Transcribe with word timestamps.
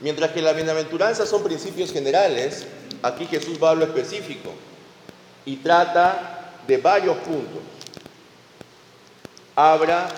Mientras 0.00 0.30
que 0.30 0.42
la 0.42 0.52
bienaventuranza 0.52 1.26
son 1.26 1.42
principios 1.42 1.92
generales, 1.92 2.66
aquí 3.02 3.26
Jesús 3.26 3.58
va 3.62 3.70
a 3.70 3.74
lo 3.74 3.84
específico 3.84 4.52
y 5.44 5.56
trata 5.56 6.52
de 6.66 6.76
varios 6.76 7.16
puntos. 7.18 7.62
Habla 9.56 10.08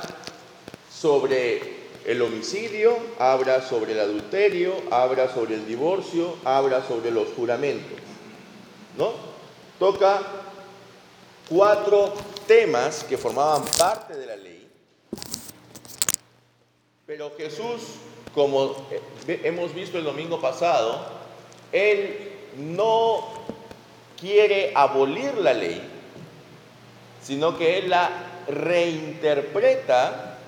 sobre 0.92 1.80
el 2.04 2.20
homicidio, 2.20 2.98
habla 3.18 3.62
sobre 3.62 3.92
el 3.92 4.00
adulterio, 4.00 4.74
habla 4.90 5.32
sobre 5.32 5.54
el 5.54 5.66
divorcio, 5.66 6.36
habla 6.44 6.84
sobre 6.86 7.10
los 7.10 7.28
juramentos. 7.34 7.98
¿No? 8.98 9.12
Toca 9.78 10.20
cuatro 11.48 12.12
temas 12.46 13.04
que 13.04 13.16
formaban 13.16 13.62
parte 13.78 14.14
de 14.14 14.26
la 14.26 14.36
ley. 14.36 14.68
Pero 17.06 17.32
Jesús, 17.36 17.80
como 18.34 18.76
eh, 18.90 19.40
hemos 19.44 19.74
visto 19.74 19.98
el 19.98 20.04
domingo 20.04 20.40
pasado, 20.40 21.04
Él 21.72 22.32
no 22.56 23.24
quiere 24.18 24.72
abolir 24.74 25.34
la 25.34 25.54
ley, 25.54 25.82
sino 27.22 27.56
que 27.56 27.78
Él 27.78 27.90
la 27.90 28.10
reinterpreta 28.48 30.38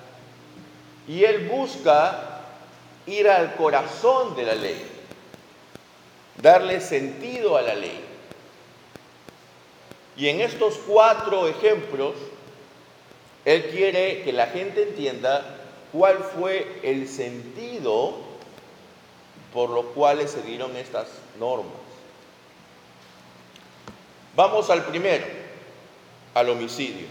y 1.07 1.23
Él 1.23 1.49
busca 1.49 2.41
ir 3.05 3.27
al 3.27 3.55
corazón 3.55 4.35
de 4.35 4.43
la 4.43 4.55
ley, 4.55 4.81
darle 6.41 6.79
sentido 6.79 7.57
a 7.57 7.61
la 7.61 7.75
ley. 7.75 7.99
Y 10.15 10.29
en 10.29 10.41
estos 10.41 10.75
cuatro 10.87 11.47
ejemplos, 11.47 12.13
Él 13.45 13.69
quiere 13.71 14.21
que 14.21 14.31
la 14.31 14.47
gente 14.47 14.83
entienda 14.83 15.62
cuál 15.93 16.17
fue 16.17 16.81
el 16.83 17.07
sentido 17.07 18.15
por 19.53 19.69
lo 19.69 19.83
cual 19.93 20.27
se 20.27 20.41
dieron 20.41 20.75
estas 20.75 21.07
normas. 21.39 21.71
Vamos 24.35 24.69
al 24.71 24.83
primero, 24.85 25.25
al 26.33 26.49
homicidio. 26.49 27.05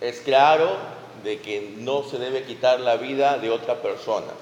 Es 0.00 0.20
claro 0.20 0.76
de 1.24 1.40
que 1.40 1.74
no 1.78 2.04
se 2.04 2.18
debe 2.18 2.44
quitar 2.44 2.78
la 2.78 2.96
vida 2.96 3.36
de 3.38 3.50
otra 3.50 3.82
persona. 3.82 4.32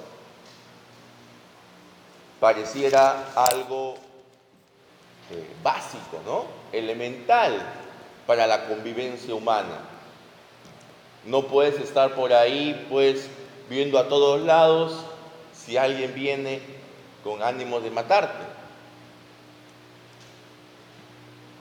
Pareciera 2.39 3.33
algo 3.34 3.94
eh, 5.30 5.46
básico, 5.62 6.20
¿no? 6.27 6.44
Elemental 6.72 7.58
para 8.27 8.46
la 8.46 8.66
convivencia 8.66 9.34
humana. 9.34 9.95
No 11.27 11.42
puedes 11.48 11.80
estar 11.80 12.14
por 12.14 12.32
ahí, 12.32 12.86
pues, 12.88 13.28
viendo 13.69 13.98
a 13.98 14.08
todos 14.08 14.41
lados 14.42 15.05
si 15.52 15.77
alguien 15.77 16.14
viene 16.14 16.60
con 17.24 17.42
ánimo 17.42 17.80
de 17.80 17.91
matarte. 17.91 18.44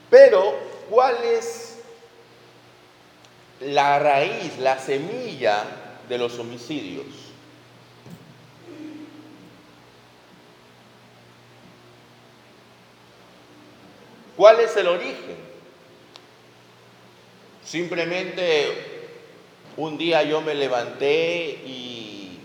Pero, 0.08 0.54
¿cuál 0.88 1.16
es 1.24 1.80
la 3.60 3.98
raíz, 3.98 4.56
la 4.58 4.78
semilla 4.78 5.64
de 6.08 6.18
los 6.18 6.38
homicidios? 6.38 7.06
¿Cuál 14.36 14.60
es 14.60 14.76
el 14.76 14.86
origen? 14.86 15.36
Simplemente 17.64 18.85
un 19.76 19.98
día 19.98 20.22
yo 20.22 20.40
me 20.40 20.54
levanté 20.54 21.60
y 21.66 22.38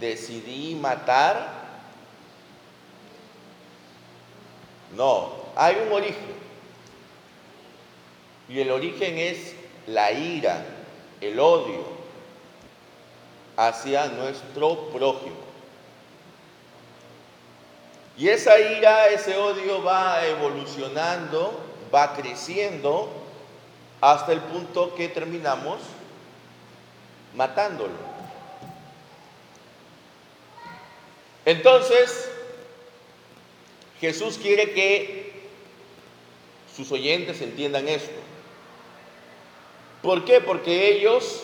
decidí 0.00 0.74
matar. 0.74 1.56
No, 4.94 5.32
hay 5.56 5.76
un 5.86 5.92
origen. 5.92 6.38
Y 8.48 8.60
el 8.60 8.70
origen 8.70 9.18
es 9.18 9.54
la 9.86 10.12
ira, 10.12 10.64
el 11.20 11.38
odio 11.38 11.84
hacia 13.56 14.06
nuestro 14.08 14.88
prójimo. 14.90 15.36
Y 18.16 18.28
esa 18.28 18.58
ira, 18.58 19.08
ese 19.08 19.36
odio 19.36 19.82
va 19.82 20.26
evolucionando, 20.26 21.58
va 21.94 22.14
creciendo 22.14 23.08
hasta 24.00 24.32
el 24.32 24.40
punto 24.40 24.94
que 24.94 25.08
terminamos 25.08 25.78
matándolo. 27.34 27.94
Entonces, 31.44 32.30
Jesús 34.00 34.38
quiere 34.38 34.72
que 34.72 35.48
sus 36.74 36.92
oyentes 36.92 37.40
entiendan 37.40 37.88
esto. 37.88 38.18
¿Por 40.02 40.24
qué? 40.24 40.40
Porque 40.40 40.92
ellos 40.92 41.42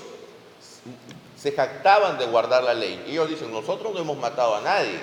se 1.36 1.52
jactaban 1.52 2.18
de 2.18 2.26
guardar 2.26 2.62
la 2.62 2.74
ley. 2.74 3.02
Ellos 3.08 3.28
dicen, 3.28 3.50
nosotros 3.50 3.92
no 3.92 4.00
hemos 4.00 4.16
matado 4.18 4.54
a 4.54 4.60
nadie. 4.60 4.98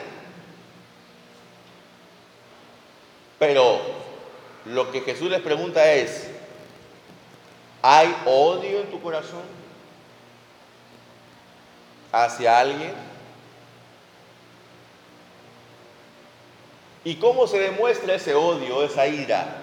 Pero 3.38 3.82
lo 4.66 4.92
que 4.92 5.02
Jesús 5.02 5.30
les 5.30 5.42
pregunta 5.42 5.92
es, 5.94 6.30
¿hay 7.82 8.16
odio 8.26 8.82
en 8.82 8.92
tu 8.92 9.02
corazón 9.02 9.61
hacia 12.12 12.60
alguien? 12.60 12.94
¿Y 17.04 17.16
cómo 17.16 17.48
se 17.48 17.60
demuestra 17.60 18.16
ese 18.16 18.36
odio, 18.36 18.84
esa 18.84 19.08
ira, 19.08 19.58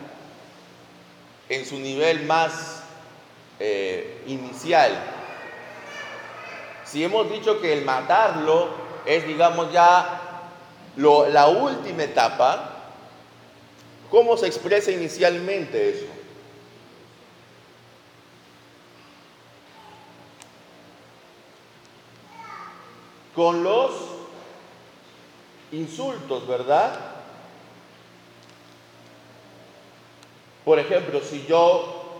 en 1.49 1.65
su 1.65 1.79
nivel 1.79 2.25
más 2.27 2.83
eh, 3.61 4.23
inicial? 4.27 4.93
Si 6.85 7.05
hemos 7.05 7.31
dicho 7.31 7.61
que 7.61 7.73
el 7.73 7.85
matarlo 7.85 8.71
es, 9.07 9.27
digamos, 9.27 9.73
ya 9.73 10.21
la 10.97 11.47
última 11.47 12.03
etapa, 12.03 12.79
¿Cómo 14.11 14.37
se 14.37 14.47
expresa 14.47 14.91
inicialmente 14.91 15.91
eso? 15.91 16.07
Con 23.39 23.63
los 23.63 23.93
insultos, 25.71 26.49
¿verdad? 26.49 26.99
Por 30.65 30.81
ejemplo, 30.81 31.21
si 31.21 31.47
yo 31.47 32.19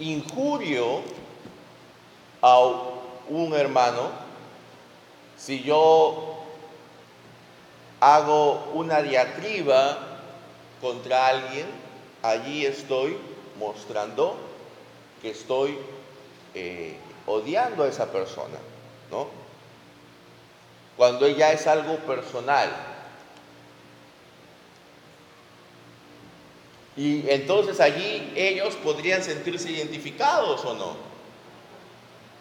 injurio 0.00 1.02
a 2.42 2.58
un 3.28 3.54
hermano, 3.54 4.10
si 5.38 5.62
yo 5.62 6.40
hago 8.00 8.72
una 8.74 9.02
diatriba 9.02 9.96
contra 10.80 11.28
alguien, 11.28 11.68
allí 12.24 12.66
estoy 12.66 13.16
mostrando 13.60 14.34
que 15.22 15.30
estoy 15.30 15.78
eh, 16.52 16.96
odiando 17.26 17.84
a 17.84 17.88
esa 17.88 18.10
persona, 18.10 18.58
¿no? 19.12 19.45
Cuando 20.96 21.28
ya 21.28 21.52
es 21.52 21.66
algo 21.66 21.96
personal. 21.98 22.70
Y 26.96 27.28
entonces 27.28 27.78
allí 27.80 28.32
ellos 28.34 28.74
podrían 28.76 29.22
sentirse 29.22 29.70
identificados 29.70 30.64
o 30.64 30.74
no. 30.74 30.96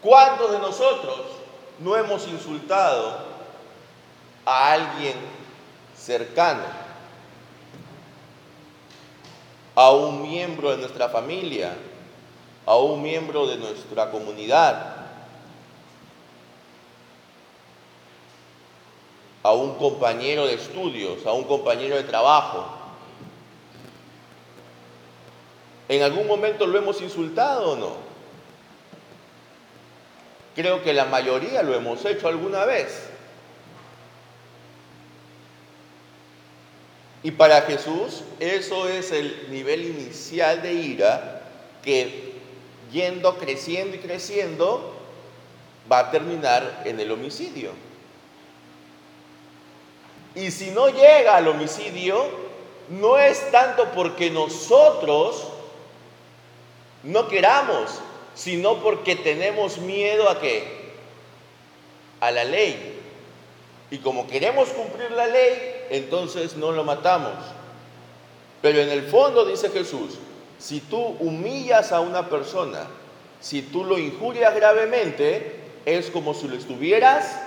¿Cuántos 0.01 0.51
de 0.51 0.59
nosotros 0.59 1.21
no 1.79 1.97
hemos 1.97 2.25
insultado 2.27 3.25
a 4.45 4.71
alguien 4.71 5.15
cercano? 5.97 6.85
a 9.75 9.91
un 9.91 10.21
miembro 10.21 10.71
de 10.71 10.77
nuestra 10.77 11.09
familia, 11.09 11.75
a 12.65 12.77
un 12.77 13.01
miembro 13.01 13.45
de 13.45 13.57
nuestra 13.57 14.09
comunidad, 14.09 14.94
a 19.45 19.53
un 19.53 19.75
compañero 19.75 20.47
de 20.47 20.55
estudios, 20.55 21.23
a 21.27 21.33
un 21.33 21.43
compañero 21.43 21.95
de 21.97 22.03
trabajo. 22.03 22.65
¿En 25.87 26.01
algún 26.01 26.25
momento 26.25 26.65
lo 26.65 26.79
hemos 26.79 26.99
insultado 26.99 27.73
o 27.73 27.75
no? 27.75 27.91
Creo 30.55 30.81
que 30.81 30.93
la 30.93 31.05
mayoría 31.05 31.61
lo 31.61 31.75
hemos 31.75 32.03
hecho 32.05 32.27
alguna 32.27 32.65
vez. 32.65 33.07
Y 37.21 37.29
para 37.29 37.61
Jesús 37.61 38.23
eso 38.39 38.89
es 38.89 39.11
el 39.11 39.51
nivel 39.51 39.85
inicial 39.85 40.63
de 40.63 40.73
ira 40.73 41.43
que 41.83 42.33
yendo, 42.91 43.37
creciendo 43.37 43.95
y 43.95 43.99
creciendo 43.99 44.95
va 45.91 45.99
a 45.99 46.09
terminar 46.09 46.81
en 46.83 46.99
el 46.99 47.11
homicidio. 47.11 47.85
Y 50.35 50.51
si 50.51 50.71
no 50.71 50.89
llega 50.89 51.37
al 51.37 51.47
homicidio, 51.47 52.25
no 52.89 53.17
es 53.17 53.51
tanto 53.51 53.89
porque 53.95 54.29
nosotros 54.29 55.47
no 57.03 57.27
queramos, 57.27 58.01
sino 58.33 58.81
porque 58.81 59.15
tenemos 59.15 59.77
miedo 59.77 60.29
a 60.29 60.39
qué? 60.39 60.91
A 62.19 62.31
la 62.31 62.43
ley. 62.43 62.99
Y 63.91 63.99
como 63.99 64.27
queremos 64.27 64.69
cumplir 64.69 65.11
la 65.11 65.27
ley, 65.27 65.85
entonces 65.89 66.57
no 66.57 66.71
lo 66.71 66.83
matamos. 66.83 67.33
Pero 68.61 68.81
en 68.81 68.89
el 68.89 69.03
fondo 69.03 69.45
dice 69.45 69.69
Jesús, 69.69 70.17
si 70.57 70.81
tú 70.81 70.99
humillas 71.19 71.91
a 71.91 71.99
una 71.99 72.29
persona, 72.29 72.87
si 73.39 73.61
tú 73.61 73.83
lo 73.83 73.97
injurias 73.97 74.55
gravemente, 74.55 75.59
es 75.85 76.09
como 76.09 76.33
si 76.33 76.47
lo 76.47 76.55
estuvieras 76.55 77.39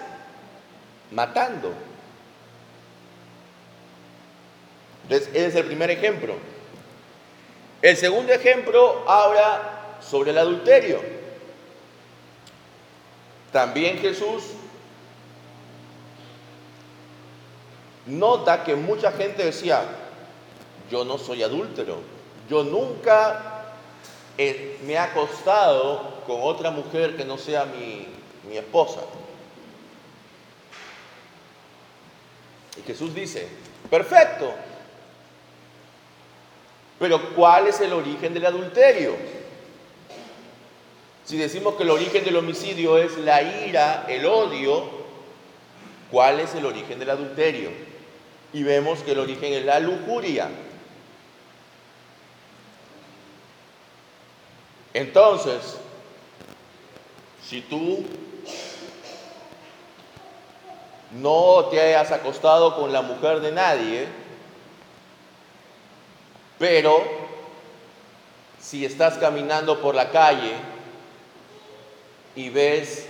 matando. 1.10 1.72
Ese 5.08 5.46
es 5.46 5.54
el 5.54 5.64
primer 5.64 5.90
ejemplo. 5.90 6.34
El 7.80 7.96
segundo 7.96 8.32
ejemplo 8.32 9.08
habla 9.08 9.96
sobre 10.00 10.30
el 10.30 10.38
adulterio. 10.38 11.00
También 13.52 13.98
Jesús 13.98 14.42
nota 18.06 18.64
que 18.64 18.74
mucha 18.74 19.12
gente 19.12 19.44
decía, 19.44 19.82
yo 20.90 21.04
no 21.04 21.18
soy 21.18 21.42
adúltero, 21.42 21.98
yo 22.48 22.64
nunca 22.64 23.74
me 24.36 24.92
he 24.92 24.98
acostado 24.98 26.22
con 26.26 26.40
otra 26.42 26.70
mujer 26.70 27.16
que 27.16 27.24
no 27.24 27.38
sea 27.38 27.64
mi, 27.64 28.06
mi 28.48 28.56
esposa. 28.56 29.00
Y 32.76 32.82
Jesús 32.82 33.14
dice, 33.14 33.48
perfecto, 33.90 34.54
pero 36.98 37.34
¿cuál 37.34 37.68
es 37.68 37.80
el 37.80 37.92
origen 37.92 38.34
del 38.34 38.46
adulterio? 38.46 39.14
Si 41.24 41.36
decimos 41.36 41.74
que 41.74 41.82
el 41.82 41.90
origen 41.90 42.24
del 42.24 42.36
homicidio 42.36 42.96
es 42.98 43.16
la 43.18 43.42
ira, 43.42 44.06
el 44.08 44.24
odio, 44.26 44.84
¿cuál 46.10 46.40
es 46.40 46.54
el 46.54 46.64
origen 46.64 46.98
del 46.98 47.10
adulterio? 47.10 47.70
Y 48.52 48.62
vemos 48.62 49.00
que 49.00 49.12
el 49.12 49.18
origen 49.18 49.52
es 49.52 49.64
la 49.64 49.78
lujuria. 49.78 50.48
Entonces, 54.94 55.76
si 57.46 57.60
tú 57.60 58.04
no 61.12 61.66
te 61.70 61.80
hayas 61.80 62.10
acostado 62.10 62.74
con 62.74 62.92
la 62.92 63.02
mujer 63.02 63.40
de 63.40 63.52
nadie, 63.52 64.06
pero 66.58 67.02
si 68.60 68.84
estás 68.84 69.16
caminando 69.18 69.80
por 69.80 69.94
la 69.94 70.10
calle 70.10 70.52
y 72.34 72.50
ves 72.50 73.06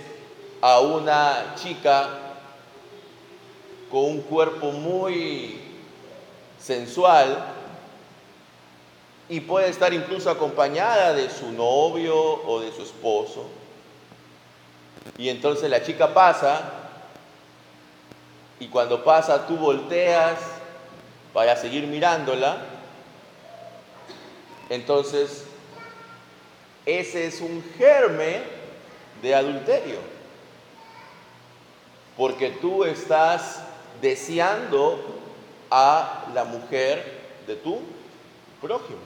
a 0.61 0.79
una 0.79 1.55
chica 1.55 2.09
con 3.91 4.05
un 4.05 4.21
cuerpo 4.21 4.71
muy 4.71 5.59
sensual 6.59 7.45
y 9.27 9.39
puede 9.41 9.69
estar 9.69 9.93
incluso 9.93 10.29
acompañada 10.29 11.13
de 11.13 11.29
su 11.29 11.51
novio 11.51 12.15
o 12.15 12.61
de 12.61 12.71
su 12.71 12.83
esposo, 12.83 13.45
y 15.17 15.29
entonces 15.29 15.69
la 15.69 15.83
chica 15.83 16.13
pasa 16.13 16.61
y 18.59 18.67
cuando 18.67 19.03
pasa 19.03 19.47
tú 19.47 19.55
volteas 19.55 20.39
para 21.33 21.55
seguir 21.55 21.87
mirándola, 21.87 22.57
entonces, 24.69 25.45
ese 26.85 27.25
es 27.25 27.41
un 27.41 27.63
germe 27.77 28.41
de 29.21 29.35
adulterio. 29.35 29.99
Porque 32.15 32.49
tú 32.51 32.83
estás 32.83 33.61
deseando 34.01 34.99
a 35.71 36.25
la 36.33 36.43
mujer 36.43 37.19
de 37.47 37.55
tu 37.55 37.79
prójimo. 38.61 38.99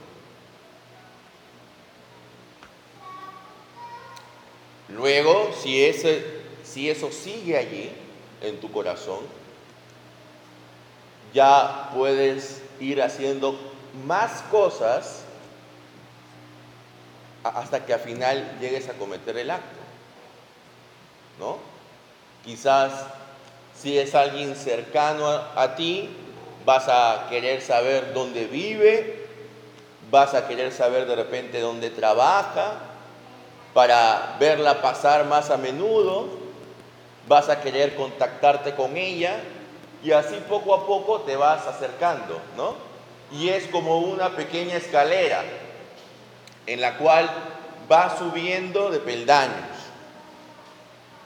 Luego, 4.90 5.52
si, 5.62 5.84
ese, 5.84 6.24
si 6.64 6.90
eso 6.90 7.12
sigue 7.12 7.58
allí 7.58 7.90
en 8.42 8.60
tu 8.60 8.72
corazón, 8.72 9.22
ya 11.34 11.90
puedes 11.94 12.62
ir 12.80 13.02
haciendo 13.02 13.58
más 14.06 14.42
cosas 14.52 15.23
hasta 17.44 17.86
que 17.86 17.94
al 17.94 18.00
final 18.00 18.58
llegues 18.60 18.90
a 18.90 18.94
cometer 18.94 19.38
el 19.38 19.52
acto. 19.52 19.80
¿No? 21.40 21.58
Quizás 22.44 22.92
si 23.80 23.98
es 23.98 24.16
alguien 24.16 24.56
cercano 24.56 25.28
a, 25.28 25.76
ti, 25.76 26.10
vas 26.66 26.88
a 26.88 27.28
querer 27.30 27.62
saber 27.62 28.14
dónde 28.14 28.46
vive, 28.46 29.28
vas 30.10 30.34
a 30.34 30.48
querer 30.48 30.72
saber 30.72 31.06
de 31.06 31.16
repente 31.16 31.60
dónde 31.60 31.90
trabaja, 31.90 32.76
para 33.74 34.38
verla 34.40 34.82
pasar 34.82 35.26
más 35.26 35.50
a 35.50 35.58
menudo, 35.58 36.30
vas 37.28 37.50
a 37.50 37.62
querer 37.62 37.96
contactarte 37.96 38.76
con 38.76 38.96
ella 38.96 39.40
y 40.04 40.12
así 40.12 40.36
poco 40.48 40.76
a 40.76 40.86
poco 40.86 41.22
te 41.22 41.36
vas 41.36 41.66
acercando, 41.66 42.40
¿no? 42.56 42.76
Y 43.32 43.50
es 43.50 43.68
como 43.68 43.98
una 43.98 44.30
pequeña 44.36 44.76
escalera 44.76 45.44
en 46.66 46.82
la 46.82 46.98
cual 46.98 47.30
va 47.92 48.18
subiendo 48.18 48.90
de 48.90 49.00
peldaños 49.00 49.74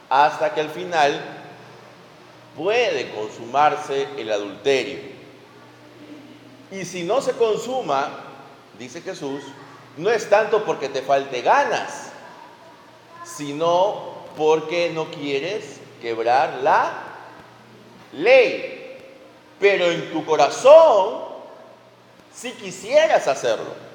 hasta 0.09 0.53
que 0.53 0.61
al 0.61 0.69
final 0.69 1.19
puede 2.55 3.11
consumarse 3.11 4.07
el 4.17 4.31
adulterio. 4.31 4.99
Y 6.71 6.85
si 6.85 7.03
no 7.03 7.21
se 7.21 7.33
consuma, 7.33 8.09
dice 8.77 9.01
Jesús, 9.01 9.43
no 9.97 10.09
es 10.09 10.29
tanto 10.29 10.63
porque 10.65 10.89
te 10.89 11.01
falte 11.01 11.41
ganas, 11.41 12.09
sino 13.23 14.17
porque 14.35 14.91
no 14.93 15.09
quieres 15.09 15.79
quebrar 16.01 16.59
la 16.63 16.91
ley. 18.13 18.73
Pero 19.59 19.85
en 19.85 20.11
tu 20.11 20.25
corazón, 20.25 21.25
si 22.33 22.51
quisieras 22.51 23.27
hacerlo. 23.27 23.86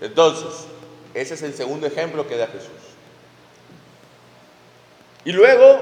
Entonces, 0.00 0.66
ese 1.14 1.34
es 1.34 1.42
el 1.42 1.54
segundo 1.54 1.86
ejemplo 1.86 2.26
que 2.26 2.36
da 2.36 2.46
Jesús. 2.46 2.70
Y 5.24 5.32
luego 5.32 5.80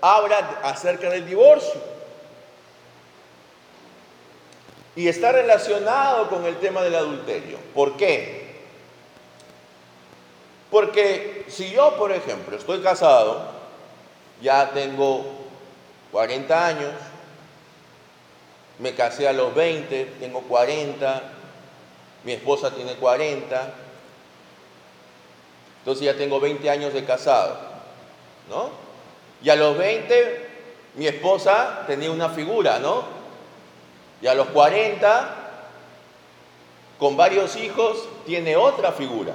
habla 0.00 0.60
acerca 0.62 1.10
del 1.10 1.26
divorcio. 1.26 1.80
Y 4.94 5.08
está 5.08 5.32
relacionado 5.32 6.28
con 6.28 6.44
el 6.44 6.56
tema 6.58 6.82
del 6.82 6.94
adulterio. 6.94 7.58
¿Por 7.74 7.96
qué? 7.96 8.48
Porque 10.70 11.46
si 11.48 11.70
yo, 11.70 11.96
por 11.96 12.12
ejemplo, 12.12 12.56
estoy 12.56 12.80
casado, 12.82 13.52
ya 14.42 14.70
tengo 14.70 15.24
40 16.12 16.66
años, 16.66 16.92
me 18.78 18.94
casé 18.94 19.28
a 19.28 19.32
los 19.32 19.54
20, 19.54 20.04
tengo 20.20 20.42
40, 20.42 21.22
mi 22.24 22.32
esposa 22.32 22.70
tiene 22.70 22.94
40, 22.94 23.74
entonces 25.78 26.04
ya 26.04 26.16
tengo 26.16 26.40
20 26.40 26.68
años 26.68 26.92
de 26.92 27.04
casado, 27.04 27.56
¿no? 28.48 28.70
Y 29.42 29.50
a 29.50 29.56
los 29.56 29.78
20 29.78 30.48
mi 30.96 31.06
esposa 31.06 31.84
tenía 31.86 32.10
una 32.10 32.28
figura, 32.28 32.78
¿no? 32.78 33.04
Y 34.20 34.26
a 34.26 34.34
los 34.34 34.48
40, 34.48 35.34
con 36.98 37.16
varios 37.16 37.54
hijos, 37.56 38.08
tiene 38.26 38.56
otra 38.56 38.90
figura. 38.92 39.32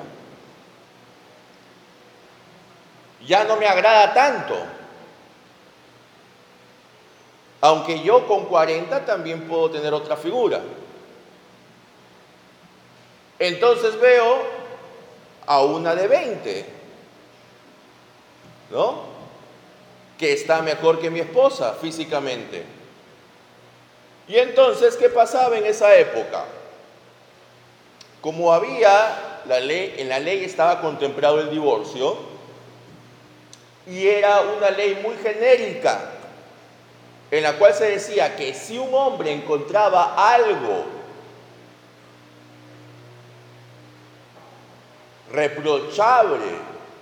Ya 3.25 3.45
no 3.45 3.55
me 3.55 3.65
agrada 3.65 4.13
tanto. 4.13 4.55
Aunque 7.61 8.01
yo 8.01 8.27
con 8.27 8.45
40 8.45 9.05
también 9.05 9.47
puedo 9.47 9.71
tener 9.71 9.93
otra 9.93 10.17
figura. 10.17 10.59
Entonces 13.39 13.99
veo 13.99 14.41
a 15.45 15.61
una 15.63 15.95
de 15.95 16.07
20, 16.07 16.65
¿no? 18.71 19.03
Que 20.17 20.33
está 20.33 20.61
mejor 20.61 20.99
que 20.99 21.09
mi 21.09 21.19
esposa 21.19 21.73
físicamente. 21.73 22.63
Y 24.27 24.37
entonces, 24.37 24.95
¿qué 24.95 25.09
pasaba 25.09 25.57
en 25.57 25.65
esa 25.65 25.95
época? 25.95 26.45
Como 28.21 28.53
había 28.53 29.41
la 29.45 29.59
ley, 29.59 29.95
en 29.97 30.07
la 30.07 30.19
ley 30.19 30.45
estaba 30.45 30.79
contemplado 30.79 31.41
el 31.41 31.49
divorcio 31.49 32.17
y 33.85 34.07
era 34.07 34.41
una 34.41 34.69
ley 34.69 34.99
muy 35.03 35.17
genérica 35.17 36.11
en 37.29 37.43
la 37.43 37.53
cual 37.57 37.73
se 37.73 37.89
decía 37.89 38.35
que 38.35 38.53
si 38.53 38.77
un 38.77 38.93
hombre 38.93 39.31
encontraba 39.31 40.13
algo 40.33 40.85
reprochable 45.33 46.45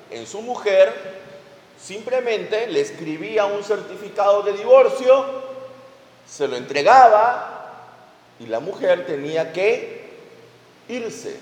en 0.09 0.25
su 0.25 0.41
mujer, 0.41 0.93
simplemente 1.77 2.67
le 2.67 2.79
escribía 2.79 3.45
un 3.45 3.63
certificado 3.63 4.41
de 4.41 4.53
divorcio, 4.53 5.25
se 6.25 6.47
lo 6.47 6.55
entregaba 6.55 7.97
y 8.39 8.45
la 8.45 8.61
mujer 8.61 9.05
tenía 9.05 9.51
que 9.51 10.09
irse 10.87 11.37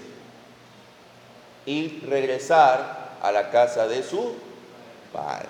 y 1.65 2.00
regresar 2.08 3.10
a 3.22 3.31
la 3.31 3.51
casa 3.51 3.88
de 3.88 4.01
su 4.01 4.34
padre. 5.13 5.48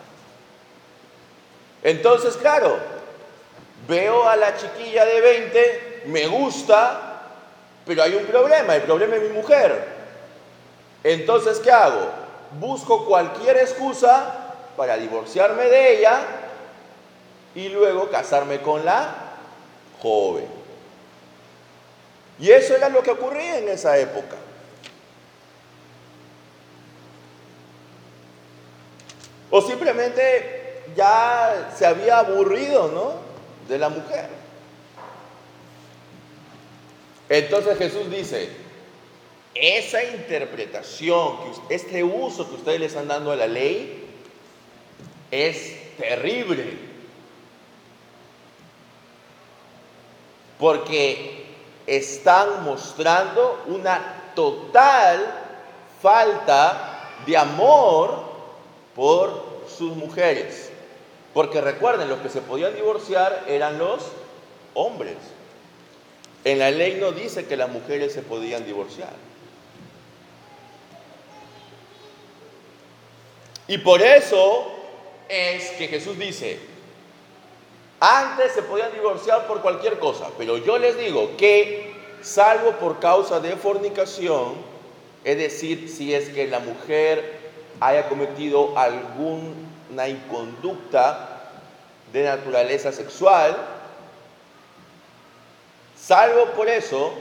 Entonces, 1.84 2.36
claro, 2.36 2.77
veo 3.88 4.27
a 4.27 4.36
la 4.36 4.58
chiquilla 4.58 5.05
de 5.05 5.22
20, 5.22 6.03
me 6.08 6.27
gusta, 6.27 7.22
pero 7.86 8.03
hay 8.03 8.15
un 8.15 8.25
problema, 8.25 8.75
el 8.75 8.81
problema 8.81 9.15
es 9.15 9.22
mi 9.22 9.29
mujer. 9.29 9.99
Entonces, 11.03 11.60
¿qué 11.60 11.72
hago? 11.72 12.10
Busco 12.60 13.06
cualquier 13.06 13.58
excusa 13.58 14.56
para 14.75 14.98
divorciarme 14.98 15.65
de 15.65 15.98
ella 15.98 16.22
y 17.56 17.70
luego 17.70 18.10
casarme 18.10 18.62
con 18.62 18.84
la 18.86 19.13
joven. 20.01 20.48
Y 22.39 22.51
eso 22.51 22.75
era 22.75 22.89
lo 22.89 23.03
que 23.03 23.12
ocurría 23.12 23.60
en 23.60 23.70
esa 23.70 23.98
época. 23.98 24.38
O 29.51 29.62
simplemente 29.62 30.84
ya 30.96 31.72
se 31.75 31.86
había 31.86 32.20
aburrido, 32.20 32.89
¿no? 32.89 33.13
De 33.68 33.77
la 33.77 33.89
mujer. 33.89 34.29
Entonces 37.27 37.77
Jesús 37.77 38.10
dice, 38.10 38.50
esa 39.62 40.04
interpretación, 40.04 41.38
este 41.70 42.04
uso 42.04 42.48
que 42.48 42.56
ustedes 42.56 42.80
le 42.80 42.86
están 42.86 43.08
dando 43.08 43.32
a 43.32 43.36
la 43.36 43.48
ley, 43.48 44.06
es 45.32 45.96
terrible. 45.98 46.78
Porque 50.58 51.46
están 51.88 52.63
mostrando 52.63 53.63
una 53.68 54.32
total 54.36 55.34
falta 56.01 57.10
de 57.25 57.38
amor 57.38 58.24
por 58.96 59.63
sus 59.78 59.96
mujeres. 59.96 60.70
Porque 61.34 61.62
recuerden, 61.62 62.10
los 62.10 62.20
que 62.20 62.30
se 62.30 62.42
podían 62.42 62.75
divorciar 62.75 63.46
eran 63.48 63.78
los 63.78 64.01
hombres. 64.74 65.18
En 66.44 66.60
la 66.60 66.72
ley 66.72 66.98
no 67.00 67.12
dice 67.12 67.46
que 67.46 67.58
las 67.58 67.70
mujeres 67.70 68.13
se 68.13 68.22
podían 68.22 68.66
divorciar. 68.66 69.28
Y 73.69 73.77
por 73.77 74.01
eso 74.01 74.67
es 75.29 75.69
que 75.77 75.88
Jesús 75.88 76.17
dice, 76.17 76.57
antes 77.99 78.53
se 78.53 78.63
podían 78.63 78.91
divorciar 78.91 79.45
por 79.45 79.61
cualquier 79.61 79.99
cosa, 79.99 80.27
pero 80.39 80.57
yo 80.57 80.79
les 80.79 80.97
digo 80.97 81.38
que 81.38 81.93
salvo 82.19 82.71
por 82.73 82.99
causa 82.99 83.39
de 83.39 83.55
fornicación, 83.55 84.55
es 85.23 85.38
decir, 85.38 85.88
si 85.88 86.15
es 86.15 86.29
que 86.29 86.47
la 86.47 86.59
mujer 86.59 87.38
haya 87.79 88.09
cometido 88.09 88.75
alguna 88.75 90.07
inconducta 90.07 91.51
de 92.11 92.23
naturaleza 92.23 92.91
sexual, 92.91 93.55
salvo 95.95 96.45
por 96.55 96.67
eso, 96.67 97.13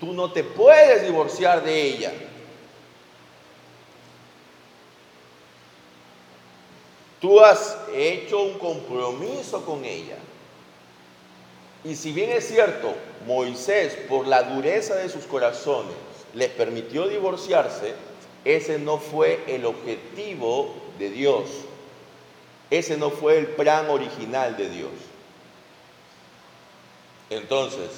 tú 0.00 0.14
no 0.14 0.32
te 0.32 0.44
puedes 0.44 1.02
divorciar 1.02 1.62
de 1.62 1.82
ella. 1.82 2.12
Tú 7.20 7.40
has 7.40 7.76
hecho 7.92 8.42
un 8.42 8.58
compromiso 8.58 9.64
con 9.64 9.84
ella. 9.84 10.16
Y 11.84 11.94
si 11.96 12.12
bien 12.12 12.30
es 12.30 12.46
cierto, 12.46 12.94
Moisés, 13.26 13.94
por 14.08 14.26
la 14.26 14.42
dureza 14.42 14.94
de 14.96 15.08
sus 15.08 15.24
corazones, 15.24 15.94
les 16.34 16.50
permitió 16.50 17.08
divorciarse, 17.08 17.94
ese 18.44 18.78
no 18.78 18.98
fue 18.98 19.42
el 19.46 19.64
objetivo 19.64 20.74
de 20.98 21.10
Dios. 21.10 21.48
Ese 22.70 22.96
no 22.96 23.10
fue 23.10 23.38
el 23.38 23.46
plan 23.48 23.88
original 23.88 24.56
de 24.56 24.68
Dios. 24.68 24.90
Entonces, 27.30 27.90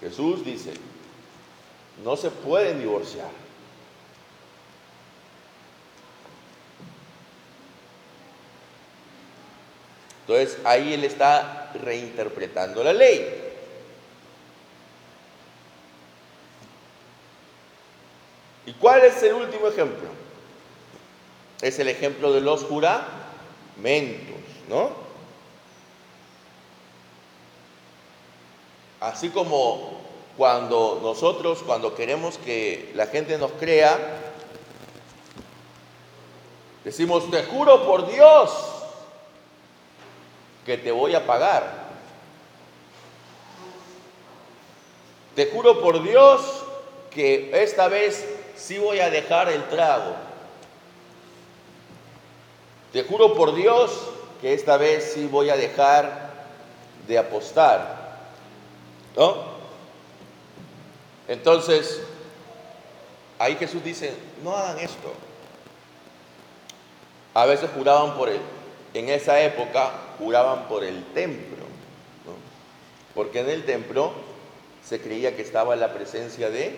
Jesús 0.00 0.44
dice, 0.44 0.72
no 2.04 2.16
se 2.16 2.30
pueden 2.30 2.80
divorciar. 2.80 3.45
Entonces 10.26 10.58
ahí 10.64 10.92
él 10.92 11.04
está 11.04 11.70
reinterpretando 11.80 12.82
la 12.82 12.92
ley. 12.92 13.44
¿Y 18.66 18.72
cuál 18.72 19.04
es 19.04 19.22
el 19.22 19.34
último 19.34 19.68
ejemplo? 19.68 20.08
Es 21.62 21.78
el 21.78 21.86
ejemplo 21.86 22.32
de 22.32 22.40
los 22.40 22.64
juramentos, 22.64 23.06
¿no? 24.68 24.90
Así 28.98 29.28
como 29.28 30.00
cuando 30.36 30.98
nosotros, 31.00 31.62
cuando 31.64 31.94
queremos 31.94 32.36
que 32.38 32.90
la 32.96 33.06
gente 33.06 33.38
nos 33.38 33.52
crea, 33.52 34.32
decimos, 36.82 37.30
te 37.30 37.44
juro 37.44 37.86
por 37.86 38.10
Dios 38.10 38.75
que 40.66 40.76
te 40.76 40.90
voy 40.90 41.14
a 41.14 41.24
pagar. 41.24 41.86
Te 45.36 45.46
juro 45.46 45.80
por 45.80 46.02
Dios 46.02 46.64
que 47.10 47.62
esta 47.62 47.88
vez 47.88 48.26
sí 48.56 48.78
voy 48.78 48.98
a 48.98 49.08
dejar 49.08 49.48
el 49.48 49.68
trago. 49.68 50.16
Te 52.92 53.04
juro 53.04 53.34
por 53.34 53.54
Dios 53.54 53.92
que 54.40 54.54
esta 54.54 54.76
vez 54.76 55.12
sí 55.14 55.26
voy 55.26 55.50
a 55.50 55.56
dejar 55.56 56.30
de 57.06 57.18
apostar. 57.18 58.16
¿No? 59.16 59.56
Entonces, 61.28 62.02
ahí 63.38 63.56
Jesús 63.56 63.84
dice, 63.84 64.14
no 64.42 64.56
hagan 64.56 64.78
esto. 64.80 65.12
A 67.34 67.44
veces 67.46 67.70
juraban 67.74 68.16
por 68.16 68.28
él. 68.28 68.40
En 68.96 69.10
esa 69.10 69.42
época 69.42 69.92
juraban 70.16 70.68
por 70.68 70.82
el 70.82 71.04
templo, 71.12 71.66
porque 73.14 73.40
en 73.40 73.50
el 73.50 73.66
templo 73.66 74.10
se 74.82 75.02
creía 75.02 75.36
que 75.36 75.42
estaba 75.42 75.76
la 75.76 75.92
presencia 75.92 76.48
de 76.48 76.74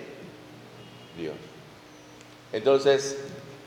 Dios. 1.17 1.37
Entonces, 2.53 3.19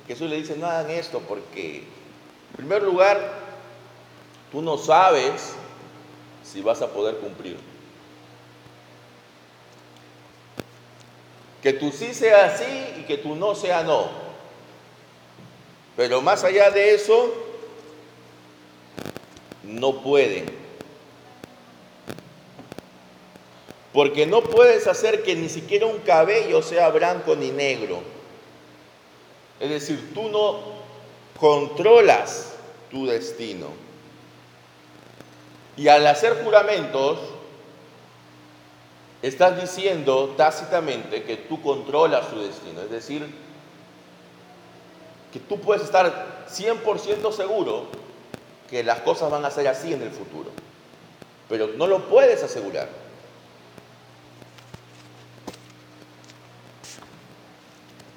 Jesús 0.05 0.29
le 0.29 0.35
dice, 0.35 0.57
no 0.57 0.67
hagan 0.67 0.91
esto 0.91 1.21
porque, 1.29 1.77
en 1.77 2.57
primer 2.57 2.83
lugar, 2.83 3.35
tú 4.51 4.61
no 4.61 4.77
sabes 4.77 5.53
si 6.43 6.61
vas 6.61 6.81
a 6.81 6.89
poder 6.89 7.19
cumplir. 7.19 7.55
Que 11.63 11.71
tú 11.71 11.89
sí 11.93 12.13
sea 12.13 12.57
sí 12.57 12.95
y 12.99 13.03
que 13.03 13.17
tú 13.17 13.33
no 13.33 13.55
sea 13.55 13.83
no. 13.83 14.09
Pero 15.95 16.21
más 16.21 16.43
allá 16.43 16.69
de 16.69 16.95
eso, 16.95 17.47
no 19.63 20.01
pueden. 20.01 20.45
Porque 23.93 24.25
no 24.25 24.41
puedes 24.41 24.87
hacer 24.87 25.23
que 25.23 25.35
ni 25.35 25.49
siquiera 25.49 25.85
un 25.85 25.99
cabello 25.99 26.61
sea 26.61 26.89
blanco 26.89 27.35
ni 27.35 27.51
negro. 27.51 28.01
Es 29.59 29.69
decir, 29.69 30.13
tú 30.13 30.29
no 30.29 30.59
controlas 31.39 32.53
tu 32.89 33.05
destino. 33.05 33.67
Y 35.75 35.87
al 35.87 36.07
hacer 36.07 36.43
juramentos, 36.43 37.19
estás 39.21 39.59
diciendo 39.59 40.33
tácitamente 40.37 41.23
que 41.23 41.37
tú 41.37 41.61
controlas 41.61 42.29
tu 42.29 42.41
destino. 42.41 42.81
Es 42.81 42.91
decir, 42.91 43.27
que 45.31 45.39
tú 45.39 45.59
puedes 45.59 45.83
estar 45.83 46.45
100% 46.49 47.31
seguro 47.31 47.87
que 48.71 48.83
las 48.83 49.01
cosas 49.01 49.29
van 49.29 49.43
a 49.43 49.51
ser 49.51 49.67
así 49.67 49.93
en 49.93 50.01
el 50.01 50.11
futuro. 50.11 50.49
Pero 51.49 51.67
no 51.67 51.85
lo 51.85 52.07
puedes 52.07 52.41
asegurar. 52.41 52.87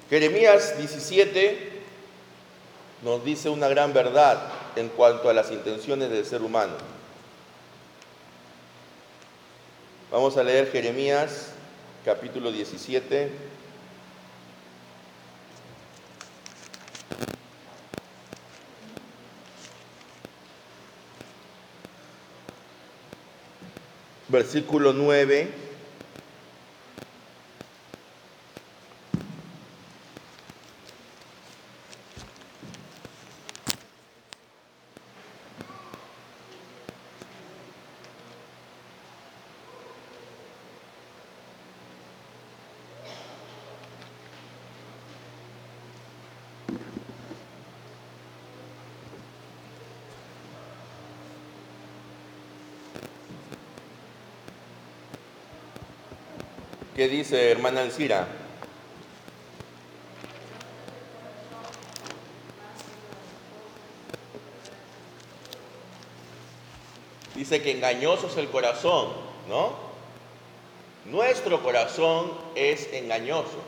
Jeremías 0.09 0.77
17 0.77 1.81
nos 3.03 3.25
dice 3.25 3.49
una 3.49 3.67
gran 3.67 3.93
verdad 3.93 4.47
en 4.77 4.87
cuanto 4.87 5.29
a 5.29 5.33
las 5.33 5.51
intenciones 5.51 6.09
del 6.09 6.25
ser 6.25 6.41
humano. 6.41 6.73
Vamos 10.09 10.37
a 10.37 10.43
leer 10.43 10.71
Jeremías 10.71 11.49
capítulo 12.05 12.51
17. 12.51 13.54
Versículo 24.35 24.91
9 24.91 25.47
¿Qué 56.95 57.09
dice 57.09 57.51
hermana 57.51 57.81
Alcira? 57.81 58.25
Dice 67.35 67.61
que 67.61 67.71
engañoso 67.71 68.27
es 68.27 68.37
el 68.37 68.47
corazón, 68.47 69.09
¿no? 69.49 69.73
Nuestro 71.03 71.61
corazón 71.61 72.31
es 72.55 72.87
engañoso. 72.93 73.61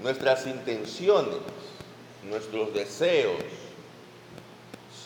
Nuestras 0.00 0.44
intenciones, 0.48 1.38
nuestros 2.24 2.74
deseos 2.74 3.44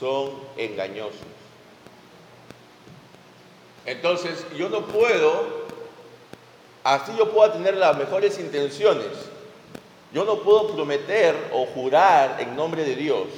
son 0.01 0.31
engañosos. 0.57 1.32
Entonces, 4.03 4.45
yo 4.57 4.69
no 4.69 4.81
puedo, 4.81 5.47
así 6.83 7.13
yo 7.17 7.31
puedo 7.31 7.53
tener 7.53 7.77
las 7.77 7.97
mejores 7.97 8.37
intenciones, 8.41 9.07
yo 10.13 10.25
no 10.25 10.41
puedo 10.41 10.75
prometer 10.75 11.37
o 11.53 11.67
jurar 11.67 12.41
en 12.41 12.57
nombre 12.57 12.85
de 12.85 12.97
Dios, 12.97 13.29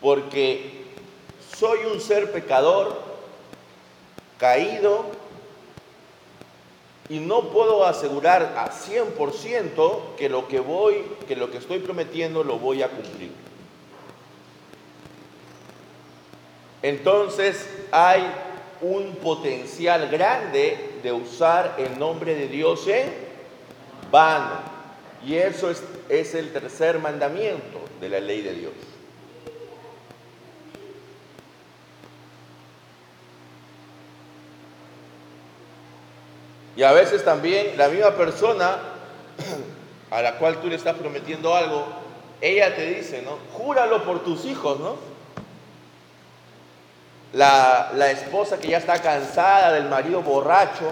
porque 0.00 0.86
soy 1.56 1.84
un 1.84 2.00
ser 2.00 2.32
pecador, 2.32 3.00
caído, 4.40 5.04
y 7.08 7.20
no 7.20 7.50
puedo 7.50 7.86
asegurar 7.86 8.54
a 8.56 8.72
100% 8.72 10.16
que 10.16 10.28
lo 10.28 10.48
que 10.48 10.58
voy, 10.58 11.04
que 11.28 11.36
lo 11.36 11.52
que 11.52 11.58
estoy 11.58 11.78
prometiendo 11.78 12.42
lo 12.42 12.58
voy 12.58 12.82
a 12.82 12.88
cumplir. 12.88 13.30
Entonces 16.82 17.68
hay 17.92 18.24
un 18.80 19.16
potencial 19.16 20.08
grande 20.08 20.98
de 21.02 21.12
usar 21.12 21.76
el 21.78 21.98
nombre 21.98 22.34
de 22.34 22.48
Dios 22.48 22.86
en 22.88 23.12
vano. 24.10 24.60
Y 25.24 25.34
eso 25.34 25.70
es, 25.70 25.82
es 26.08 26.34
el 26.34 26.52
tercer 26.52 26.98
mandamiento 26.98 27.80
de 28.00 28.08
la 28.08 28.20
ley 28.20 28.42
de 28.42 28.54
Dios. 28.54 28.72
Y 36.76 36.82
a 36.82 36.92
veces 36.92 37.24
también 37.24 37.76
la 37.78 37.88
misma 37.88 38.10
persona 38.12 38.78
a 40.10 40.22
la 40.22 40.36
cual 40.38 40.60
tú 40.60 40.68
le 40.68 40.76
estás 40.76 40.96
prometiendo 40.96 41.54
algo, 41.54 41.86
ella 42.40 42.76
te 42.76 42.86
dice, 42.86 43.22
¿no? 43.22 43.38
Júralo 43.56 44.04
por 44.04 44.22
tus 44.22 44.44
hijos, 44.44 44.78
¿no? 44.78 45.15
La, 47.36 48.10
esposa 48.10 48.58
que 48.58 48.68
ya 48.68 48.78
está 48.78 49.00
cansada 49.00 49.72
del 49.72 49.88
marido 49.88 50.22
borracho 50.22 50.90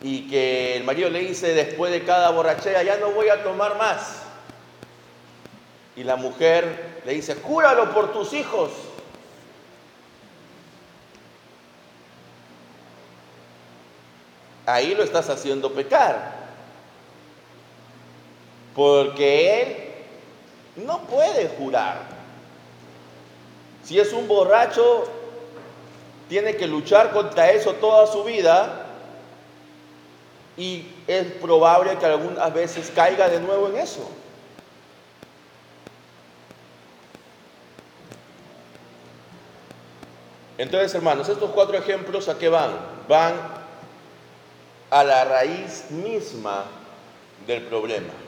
y 0.00 0.28
que 0.28 0.76
el 0.76 0.84
marido 0.84 1.10
le 1.10 1.20
dice 1.20 1.52
después 1.52 1.92
de 1.92 2.04
cada 2.04 2.30
borrachera, 2.30 2.82
ya 2.82 2.96
no 2.96 3.10
voy 3.10 3.28
a 3.28 3.42
tomar 3.42 3.76
más. 3.76 4.22
Y 5.94 6.04
la 6.04 6.16
mujer 6.16 7.02
le 7.04 7.14
dice, 7.14 7.36
cúralo 7.36 7.92
por 7.92 8.12
tus 8.12 8.32
hijos. 8.32 8.70
Ahí 14.64 14.94
lo 14.94 15.02
estás 15.02 15.28
haciendo 15.28 15.72
pecar. 15.72 16.34
Porque 18.74 19.62
él 20.76 20.84
no 20.84 21.00
puede 21.02 21.48
jurar. 21.48 22.15
Si 23.86 24.00
es 24.00 24.12
un 24.12 24.26
borracho, 24.26 25.04
tiene 26.28 26.56
que 26.56 26.66
luchar 26.66 27.12
contra 27.12 27.52
eso 27.52 27.74
toda 27.74 28.08
su 28.08 28.24
vida 28.24 28.84
y 30.56 30.88
es 31.06 31.26
probable 31.34 31.96
que 31.96 32.04
algunas 32.04 32.52
veces 32.52 32.90
caiga 32.92 33.28
de 33.28 33.38
nuevo 33.38 33.68
en 33.68 33.76
eso. 33.76 34.10
Entonces, 40.58 40.92
hermanos, 40.96 41.28
estos 41.28 41.50
cuatro 41.52 41.78
ejemplos 41.78 42.28
a 42.28 42.36
qué 42.36 42.48
van? 42.48 42.72
Van 43.08 43.34
a 44.90 45.04
la 45.04 45.24
raíz 45.26 45.92
misma 45.92 46.64
del 47.46 47.62
problema. 47.62 48.25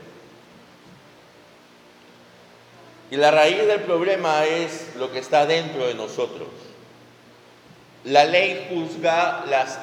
Y 3.11 3.17
la 3.17 3.31
raíz 3.31 3.67
del 3.67 3.81
problema 3.81 4.45
es 4.45 4.95
lo 4.97 5.11
que 5.11 5.19
está 5.19 5.47
dentro 5.47 5.87
de 5.87 5.95
nosotros. 5.95 6.49
La 8.05 8.25
ley 8.25 8.69
juzga 8.71 9.45
las 9.49 9.79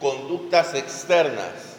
conductas 0.00 0.74
externas, 0.74 1.76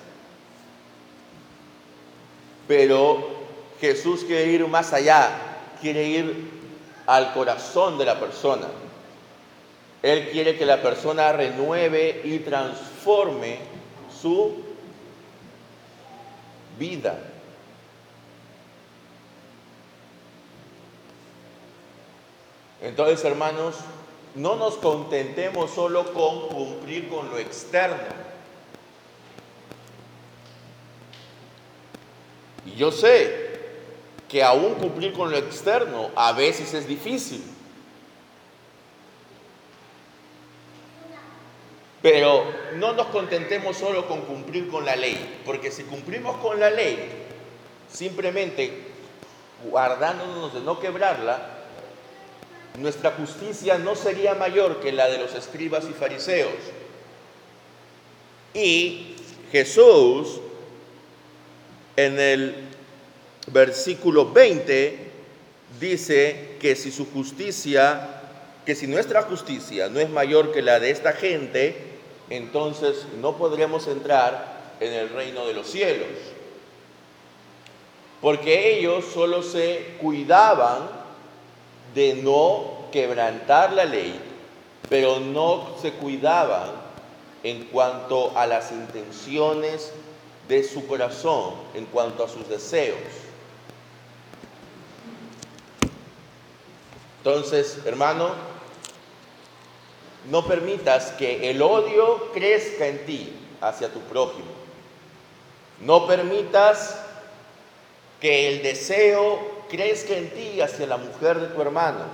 pero 2.67 3.39
Jesús 3.81 4.23
quiere 4.23 4.51
ir 4.51 4.67
más 4.67 4.93
allá, 4.93 5.29
quiere 5.81 6.05
ir 6.05 6.49
al 7.05 7.33
corazón 7.33 7.97
de 7.97 8.05
la 8.05 8.19
persona. 8.19 8.67
Él 10.01 10.29
quiere 10.31 10.57
que 10.57 10.65
la 10.65 10.81
persona 10.81 11.33
renueve 11.33 12.21
y 12.23 12.39
transforme 12.39 13.59
su 14.21 14.63
vida. 16.77 17.28
Entonces, 22.81 23.23
hermanos, 23.25 23.75
no 24.35 24.55
nos 24.55 24.75
contentemos 24.75 25.71
solo 25.71 26.13
con 26.13 26.47
cumplir 26.47 27.09
con 27.09 27.29
lo 27.29 27.37
externo. 27.37 27.97
Y 32.65 32.75
yo 32.75 32.91
sé 32.91 33.49
que 34.27 34.43
aún 34.43 34.75
cumplir 34.75 35.13
con 35.13 35.31
lo 35.31 35.37
externo 35.37 36.11
a 36.15 36.31
veces 36.33 36.73
es 36.73 36.87
difícil. 36.87 37.43
Pero 42.01 42.45
no 42.75 42.93
nos 42.93 43.07
contentemos 43.07 43.75
solo 43.75 44.07
con 44.07 44.21
cumplir 44.21 44.69
con 44.69 44.85
la 44.85 44.95
ley, 44.95 45.41
porque 45.45 45.69
si 45.69 45.83
cumplimos 45.83 46.37
con 46.37 46.57
la 46.57 46.69
ley, 46.69 46.97
simplemente 47.91 48.87
guardándonos 49.69 50.53
de 50.53 50.61
no 50.61 50.79
quebrarla, 50.79 51.58
nuestra 52.77 53.11
justicia 53.11 53.77
no 53.77 53.95
sería 53.95 54.35
mayor 54.35 54.79
que 54.79 54.91
la 54.91 55.07
de 55.07 55.17
los 55.17 55.33
escribas 55.35 55.85
y 55.89 55.93
fariseos. 55.93 56.53
Y 58.53 59.15
Jesús 59.51 60.39
en 61.95 62.19
el 62.19 62.55
versículo 63.47 64.31
20 64.31 64.97
dice 65.79 66.55
que 66.59 66.75
si 66.75 66.91
su 66.91 67.05
justicia, 67.11 68.21
que 68.65 68.75
si 68.75 68.87
nuestra 68.87 69.23
justicia 69.23 69.89
no 69.89 69.99
es 69.99 70.09
mayor 70.09 70.51
que 70.51 70.61
la 70.61 70.79
de 70.79 70.91
esta 70.91 71.13
gente, 71.13 71.75
entonces 72.29 73.05
no 73.19 73.37
podremos 73.37 73.87
entrar 73.87 74.59
en 74.79 74.93
el 74.93 75.09
reino 75.09 75.45
de 75.45 75.53
los 75.53 75.67
cielos. 75.69 76.07
Porque 78.21 78.77
ellos 78.77 79.05
solo 79.13 79.43
se 79.43 79.95
cuidaban 80.01 80.98
de 81.93 82.15
no 82.15 82.89
quebrantar 82.91 83.73
la 83.73 83.85
ley, 83.85 84.19
pero 84.89 85.19
no 85.19 85.75
se 85.81 85.93
cuidaban 85.93 86.71
en 87.43 87.65
cuanto 87.65 88.37
a 88.37 88.45
las 88.47 88.71
intenciones 88.71 89.91
de 90.47 90.63
su 90.63 90.87
corazón, 90.87 91.53
en 91.73 91.85
cuanto 91.85 92.23
a 92.23 92.27
sus 92.27 92.47
deseos. 92.49 92.97
Entonces, 97.19 97.79
hermano, 97.85 98.29
no 100.29 100.45
permitas 100.45 101.11
que 101.11 101.49
el 101.49 101.61
odio 101.61 102.31
crezca 102.33 102.87
en 102.87 103.05
ti 103.05 103.33
hacia 103.61 103.91
tu 103.91 103.99
prójimo. 104.01 104.47
No 105.81 106.07
permitas 106.07 106.99
que 108.19 108.49
el 108.49 108.63
deseo 108.63 109.58
crezca 109.69 110.15
en 110.15 110.29
ti 110.31 110.61
hacia 110.61 110.87
la 110.87 110.97
mujer 110.97 111.39
de 111.39 111.47
tu 111.47 111.61
hermano. 111.61 112.05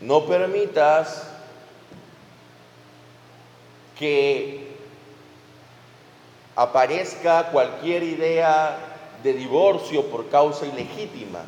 No 0.00 0.24
permitas 0.26 1.28
que 3.98 4.74
aparezca 6.56 7.50
cualquier 7.50 8.02
idea 8.02 8.76
de 9.22 9.32
divorcio 9.32 10.04
por 10.06 10.28
causa 10.28 10.66
ilegítima. 10.66 11.40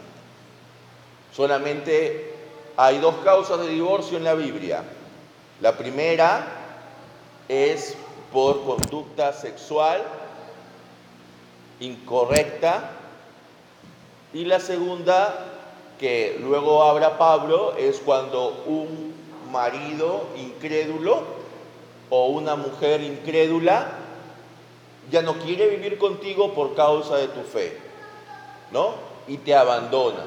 Solamente 1.34 2.34
hay 2.76 2.98
dos 2.98 3.16
causas 3.24 3.60
de 3.60 3.68
divorcio 3.68 4.16
en 4.16 4.24
la 4.24 4.34
Biblia. 4.34 4.82
La 5.60 5.76
primera 5.76 6.46
es 7.48 7.96
por 8.32 8.64
conducta 8.64 9.32
sexual 9.32 10.02
incorrecta 11.80 12.95
y 14.36 14.44
la 14.44 14.60
segunda 14.60 15.34
que 15.98 16.36
luego 16.38 16.82
habla 16.82 17.16
Pablo 17.16 17.74
es 17.78 18.02
cuando 18.04 18.64
un 18.66 19.14
marido 19.50 20.26
incrédulo 20.36 21.22
o 22.10 22.26
una 22.26 22.54
mujer 22.54 23.00
incrédula 23.00 23.92
ya 25.10 25.22
no 25.22 25.38
quiere 25.38 25.68
vivir 25.68 25.96
contigo 25.96 26.52
por 26.52 26.74
causa 26.74 27.16
de 27.16 27.28
tu 27.28 27.40
fe, 27.44 27.78
¿no? 28.72 28.90
Y 29.26 29.38
te 29.38 29.54
abandona. 29.54 30.24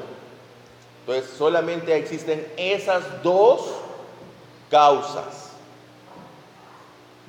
Entonces 1.02 1.30
solamente 1.38 1.96
existen 1.96 2.52
esas 2.58 3.22
dos 3.22 3.62
causas. 4.72 5.52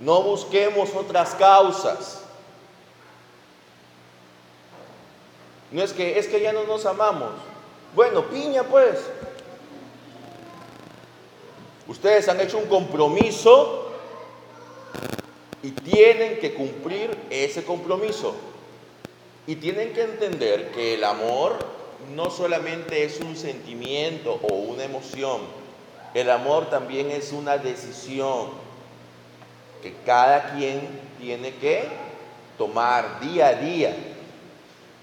No 0.01 0.23
busquemos 0.23 0.95
otras 0.95 1.35
causas. 1.35 2.20
No 5.73 5.83
es 5.83 5.93
que 5.93 6.19
es 6.19 6.27
que 6.27 6.41
ya 6.41 6.53
no 6.53 6.65
nos 6.65 6.87
amamos. 6.87 7.31
Bueno, 7.95 8.25
piña 8.27 8.65
pues. 8.65 8.99
Ustedes 11.87 12.29
han 12.29 12.41
hecho 12.41 12.59
un 12.59 12.67
compromiso 12.67 13.93
y 15.63 15.71
tienen 15.73 16.39
que 16.39 16.55
cumplir 16.55 17.17
ese 17.31 17.65
compromiso. 17.65 18.35
Y 19.47 19.57
tienen 19.57 19.93
que 19.93 20.03
entender 20.03 20.71
que 20.71 20.95
el 20.95 21.05
amor 21.05 21.57
no 22.15 22.31
solamente 22.31 23.05
es 23.05 23.21
un 23.21 23.37
sentimiento 23.37 24.39
o 24.43 24.55
una 24.55 24.85
emoción, 24.85 25.41
el 26.15 26.31
amor 26.31 26.71
también 26.71 27.11
es 27.11 27.33
una 27.33 27.59
decisión 27.59 28.49
que 29.83 29.95
cada 30.05 30.55
quien 30.55 30.81
tiene 31.19 31.55
que 31.55 31.85
tomar 32.59 33.21
día 33.21 33.49
a 33.49 33.55
día 33.55 33.97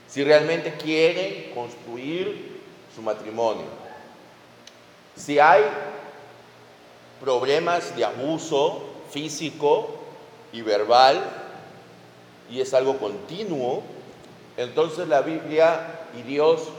si 0.08 0.24
realmente 0.24 0.74
quiere 0.74 1.52
construir 1.54 2.62
su 2.96 3.02
matrimonio. 3.02 3.65
Si 5.15 5.39
hay 5.39 5.63
problemas 7.20 7.96
de 7.96 8.06
abuso 8.06 8.84
físico 9.12 9.89
y 10.52 10.62
verbal 10.62 11.24
y 12.50 12.62
es 12.62 12.74
algo 12.74 12.98
continuo, 12.98 13.84
entonces 14.56 15.08
la 15.08 15.22
Biblia 15.22 16.06
y 16.17 16.22
Dios 16.22 16.70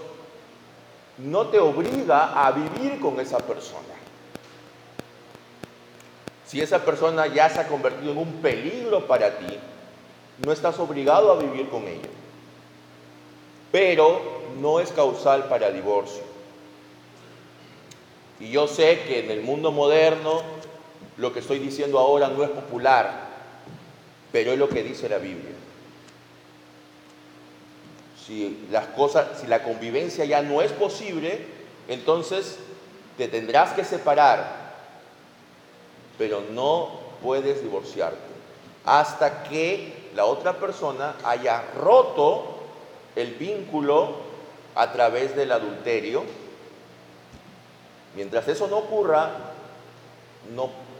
no 1.19 1.49
te 1.49 1.59
obliga 1.59 2.47
a 2.47 2.53
vivir 2.53 3.01
con 3.01 3.21
esa 3.21 3.39
persona. 3.39 3.83
Si 6.47 6.61
esa 6.61 6.85
persona 6.85 7.27
ya 7.27 7.51
se 7.51 7.61
ha 7.61 7.69
convertido 7.69 8.13
en 8.13 8.19
un 8.19 8.33
peligro 8.41 9.07
para 9.07 9.39
ti, 9.39 9.59
no 10.45 10.53
estás 10.53 10.79
obligado 10.79 11.33
a 11.33 11.37
vivir 11.37 11.69
con 11.69 11.87
ella. 11.87 12.09
Pero 13.71 14.21
no 14.61 14.81
es 14.81 14.93
causal 14.93 15.45
para 15.49 15.71
divorcio. 15.71 16.23
Y 18.41 18.51
yo 18.51 18.69
sé 18.69 19.01
que 19.07 19.21
en 19.21 19.31
el 19.31 19.43
mundo 19.43 19.73
moderno 19.73 20.43
lo 21.17 21.33
que 21.33 21.41
estoy 21.41 21.59
diciendo 21.59 21.99
ahora 21.99 22.29
no 22.29 22.45
es 22.45 22.51
popular, 22.51 23.29
pero 24.31 24.53
es 24.53 24.59
lo 24.59 24.69
que 24.69 24.83
dice 24.83 25.09
la 25.09 25.19
Biblia. 25.19 25.55
Si 28.25 28.67
las 28.71 28.87
cosas, 28.89 29.41
si 29.41 29.47
la 29.47 29.63
convivencia 29.63 30.25
ya 30.25 30.43
no 30.43 30.63
es 30.63 30.71
posible, 30.73 31.45
entonces 31.89 32.59
te 33.17 33.27
tendrás 33.27 33.73
que 33.73 33.85
separar, 33.85 34.75
pero 36.17 36.43
no 36.53 37.01
puedes 37.23 37.63
divorciarte 37.63 38.29
hasta 38.89 39.43
que 39.43 39.93
la 40.15 40.25
otra 40.25 40.55
persona 40.55 41.17
haya 41.23 41.63
roto 41.77 42.58
el 43.17 43.35
vínculo 43.35 44.17
a 44.75 44.93
través 44.93 45.35
del 45.35 45.53
adulterio. 45.53 46.25
Mientras 48.15 48.49
eso 48.49 48.69
no 48.69 48.79
ocurra, 48.79 49.31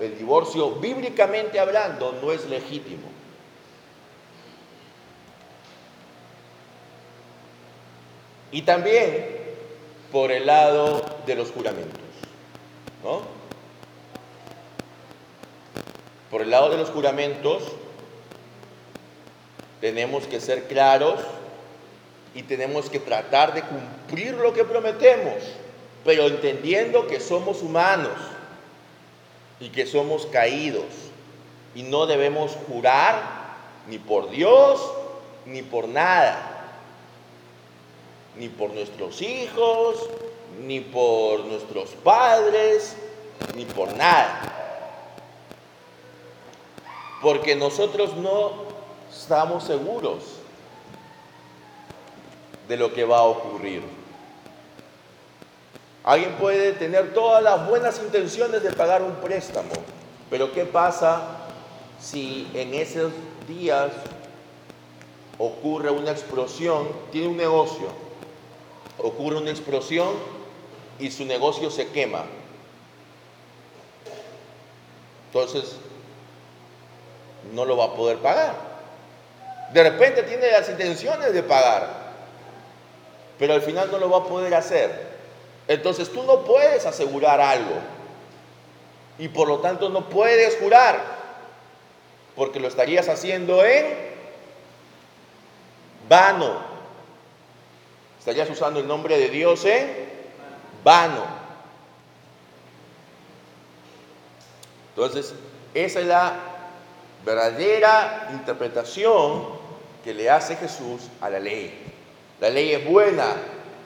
el 0.01 0.19
divorcio, 0.19 0.73
bíblicamente 0.73 1.59
hablando, 1.59 2.15
no 2.21 2.33
es 2.33 2.47
legítimo. 2.49 3.09
Y 8.51 8.63
también 8.63 9.39
por 10.11 10.33
el 10.33 10.47
lado 10.47 11.05
de 11.27 11.35
los 11.35 11.51
juramentos. 11.51 12.01
¿no? 13.05 13.21
Por 16.31 16.43
el 16.43 16.51
lado 16.51 16.71
de 16.71 16.77
los 16.77 16.91
juramentos 16.91 17.63
tenemos 19.81 20.27
que 20.27 20.41
ser 20.41 20.65
claros 20.65 21.21
y 22.39 22.45
tenemos 22.45 22.89
que 22.89 23.01
tratar 23.01 23.53
de 23.53 23.63
cumplir 23.63 24.35
lo 24.35 24.55
que 24.55 24.63
prometemos, 24.63 25.43
pero 26.05 26.29
entendiendo 26.29 27.09
que 27.09 27.19
somos 27.19 27.63
humanos 27.63 28.17
y 29.59 29.71
que 29.71 29.87
somos 29.87 30.25
caídos 30.27 30.85
y 31.75 31.83
no 31.83 32.07
debemos 32.07 32.57
jurar 32.69 33.21
ni 33.89 33.99
por 33.99 34.31
Dios 34.31 34.81
ni 35.47 35.63
por 35.63 35.89
nada 35.89 36.55
ni 38.37 38.49
por 38.49 38.71
nuestros 38.71 39.21
hijos, 39.21 40.09
ni 40.65 40.79
por 40.79 41.41
nuestros 41.41 41.91
padres, 42.05 42.97
ni 43.57 43.65
por 43.65 43.93
nada. 43.97 44.43
Porque 47.21 47.57
nosotros 47.57 48.17
no 48.17 48.53
estamos 49.11 49.65
seguros 49.65 50.38
de 52.69 52.77
lo 52.77 52.93
que 52.93 53.05
va 53.05 53.19
a 53.19 53.23
ocurrir. 53.23 53.83
Alguien 56.05 56.35
puede 56.37 56.73
tener 56.73 57.13
todas 57.13 57.43
las 57.43 57.67
buenas 57.69 57.99
intenciones 57.99 58.63
de 58.63 58.73
pagar 58.73 59.03
un 59.03 59.17
préstamo, 59.17 59.73
pero 60.31 60.53
¿qué 60.53 60.65
pasa 60.65 61.23
si 62.01 62.51
en 62.55 62.75
esos 62.75 63.13
días 63.47 63.91
ocurre 65.39 65.91
una 65.91 66.11
explosión? 66.11 66.89
Tiene 67.11 67.29
un 67.29 67.37
negocio, 67.37 67.89
ocurre 68.99 69.39
una 69.39 69.51
explosión 69.51 70.09
y 70.99 71.11
su 71.11 71.25
negocio 71.25 71.71
se 71.71 71.89
quema. 71.89 72.25
Entonces, 75.27 75.77
no 77.53 77.65
lo 77.65 77.77
va 77.77 77.87
a 77.87 77.95
poder 77.95 78.19
pagar. 78.19 78.55
De 79.73 79.83
repente 79.83 80.23
tiene 80.23 80.51
las 80.51 80.69
intenciones 80.71 81.33
de 81.35 81.43
pagar, 81.43 81.98
pero 83.39 83.55
al 83.55 83.63
final 83.63 83.91
no 83.91 83.99
lo 83.99 84.11
va 84.11 84.19
a 84.19 84.25
poder 84.25 84.55
hacer. 84.55 85.19
Entonces 85.69 86.11
tú 86.13 86.23
no 86.23 86.45
puedes 86.45 86.87
asegurar 86.87 87.41
algo 87.41 87.77
y 89.19 89.29
por 89.29 89.49
lo 89.49 89.59
tanto 89.59 89.89
no 89.89 90.09
puedes 90.09 90.59
jurar, 90.59 91.01
porque 92.37 92.61
lo 92.61 92.69
estarías 92.69 93.09
haciendo 93.09 93.65
en 93.65 93.87
vano. 96.09 96.69
Estarías 98.19 98.49
usando 98.51 98.81
el 98.81 98.87
nombre 98.87 99.19
de 99.19 99.29
Dios 99.29 99.65
en 99.65 99.89
vano. 100.85 101.25
Entonces, 104.91 105.35
esa 105.75 106.01
es 106.01 106.07
la 106.07 106.35
verdadera 107.25 108.31
interpretación 108.33 109.45
que 110.03 110.15
le 110.15 110.31
hace 110.31 110.57
Jesús 110.57 111.09
a 111.21 111.31
la 111.31 111.39
ley. 111.39 111.98
La 112.41 112.51
ley 112.51 112.73
es 112.73 112.85
buena. 112.85 113.37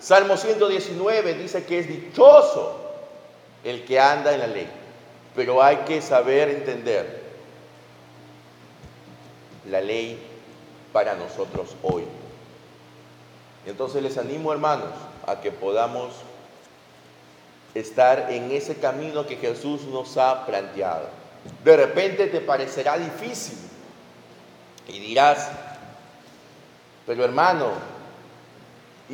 Salmo 0.01 0.37
119 0.37 1.35
dice 1.35 1.65
que 1.65 1.79
es 1.79 1.89
dichoso 1.89 2.79
el 3.65 3.85
que 3.85 3.99
anda 3.99 4.33
en 4.33 4.41
la 4.41 4.47
ley. 4.47 4.69
Pero 5.35 5.63
hay 5.63 5.79
que 5.79 6.03
saber 6.03 6.49
entender 6.49 7.23
la 9.71 9.81
ley 9.81 10.21
para 10.93 11.15
nosotros 11.15 11.75
hoy. 11.83 12.05
Entonces 13.65 14.03
les 14.03 14.19
animo, 14.19 14.53
hermanos, 14.53 14.91
a 15.27 15.41
que 15.41 15.53
podamos 15.53 16.13
estar 17.75 18.31
en 18.31 18.51
ese 18.51 18.77
camino 18.77 19.27
que 19.27 19.37
Jesús 19.37 19.83
nos 19.85 20.17
ha 20.19 20.45
planteado. 20.45 21.09
De 21.65 21.77
repente 21.77 22.27
te 22.27 22.41
parecerá 22.41 22.99
difícil 22.99 23.57
y 24.89 24.99
dirás, 24.99 25.49
pero 27.07 27.25
hermano, 27.25 27.71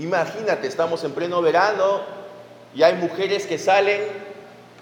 imagínate, 0.03 0.67
estamos 0.67 1.03
en 1.05 1.13
pleno 1.13 1.43
verano 1.43 2.01
y 2.75 2.83
hay 2.83 2.95
mujeres 2.95 3.47
que 3.47 3.59
salen 3.59 4.01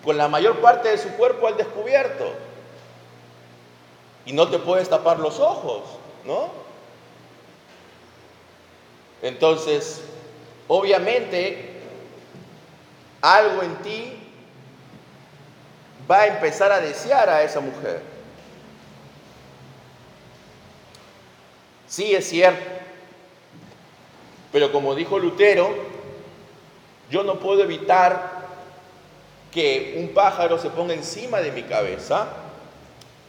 con 0.05 0.17
la 0.17 0.29
mayor 0.29 0.61
parte 0.61 0.89
de 0.89 0.99
su 0.99 1.09
cuerpo 1.11 1.47
al 1.47 1.57
descubierto 1.57 2.33
y 4.25 4.33
no 4.33 4.49
te 4.49 4.59
puedes 4.59 4.89
tapar 4.89 5.19
los 5.19 5.39
ojos, 5.39 5.83
¿no? 6.25 6.51
Entonces, 9.23 10.03
obviamente, 10.69 11.81
algo 13.21 13.63
en 13.63 13.77
ti 13.77 14.13
va 16.11 16.21
a 16.23 16.27
empezar 16.27 16.71
a 16.71 16.81
desear 16.81 17.29
a 17.29 17.43
esa 17.43 17.61
mujer. 17.61 18.03
Sí, 21.89 22.15
es 22.15 22.29
cierto. 22.29 22.76
Pero 24.53 24.73
como 24.73 24.95
dijo 24.95 25.19
Lutero, 25.19 25.71
yo 27.11 27.23
no 27.23 27.39
puedo 27.39 27.63
evitar 27.63 28.37
que 29.53 29.97
un 29.99 30.09
pájaro 30.11 30.59
se 30.59 30.71
ponga 30.71 30.95
encima 30.95 31.41
de 31.41 31.53
mi 31.53 31.63
cabeza, 31.63 32.29